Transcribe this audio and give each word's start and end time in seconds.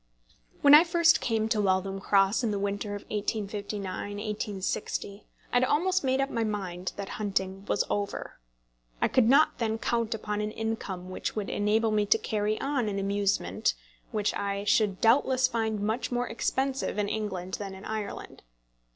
When 0.61 0.73
I 0.73 0.83
first 0.83 1.21
came 1.21 1.47
to 1.49 1.61
Waltham 1.61 1.99
Cross 1.99 2.43
in 2.43 2.49
the 2.49 2.57
winter 2.57 2.95
of 2.95 3.03
1859 3.09 4.15
1860, 4.15 5.27
I 5.53 5.55
had 5.57 5.63
almost 5.63 6.03
made 6.03 6.19
up 6.19 6.31
my 6.31 6.43
mind 6.43 6.93
that 6.95 7.07
my 7.09 7.13
hunting 7.13 7.65
was 7.67 7.83
over. 7.87 8.39
I 8.99 9.07
could 9.07 9.29
not 9.29 9.59
then 9.59 9.77
count 9.77 10.15
upon 10.15 10.41
an 10.41 10.49
income 10.53 11.11
which 11.11 11.35
would 11.35 11.51
enable 11.51 11.91
me 11.91 12.07
to 12.07 12.17
carry 12.17 12.59
on 12.59 12.89
an 12.89 12.97
amusement 12.97 13.75
which 14.11 14.33
I 14.33 14.63
should 14.63 15.01
doubtless 15.01 15.47
find 15.47 15.79
much 15.79 16.11
more 16.11 16.27
expensive 16.27 16.97
in 16.97 17.07
England 17.07 17.57
than 17.59 17.75
in 17.75 17.85
Ireland. 17.85 18.41